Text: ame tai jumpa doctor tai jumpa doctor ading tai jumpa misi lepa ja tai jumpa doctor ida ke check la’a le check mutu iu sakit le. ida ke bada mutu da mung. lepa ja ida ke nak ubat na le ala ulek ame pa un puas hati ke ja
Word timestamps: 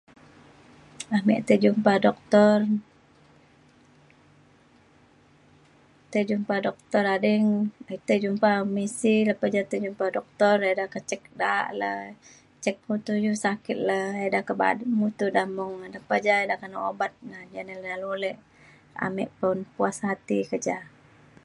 ame 1.17 1.35
tai 1.47 1.57
jumpa 1.63 1.93
doctor 2.05 2.57
tai 6.11 6.23
jumpa 6.29 6.55
doctor 6.65 7.03
ading 7.15 7.45
tai 8.07 8.17
jumpa 8.23 8.51
misi 8.75 9.15
lepa 9.29 9.45
ja 9.55 9.61
tai 9.69 9.79
jumpa 9.85 10.05
doctor 10.17 10.55
ida 10.71 10.85
ke 10.93 10.99
check 11.09 11.23
la’a 11.39 11.65
le 11.81 11.93
check 12.63 12.77
mutu 12.87 13.13
iu 13.25 13.33
sakit 13.45 13.77
le. 13.89 13.99
ida 14.27 14.39
ke 14.47 14.53
bada 14.61 14.83
mutu 15.01 15.25
da 15.35 15.43
mung. 15.57 15.75
lepa 15.93 16.15
ja 16.25 16.35
ida 16.45 16.55
ke 16.61 16.65
nak 16.71 16.83
ubat 16.91 17.11
na 17.29 17.37
le 17.67 17.73
ala 17.95 18.05
ulek 18.15 18.37
ame 19.05 19.23
pa 19.37 19.45
un 19.53 19.59
puas 19.75 19.97
hati 20.07 20.37
ke 20.49 20.57
ja 20.67 20.77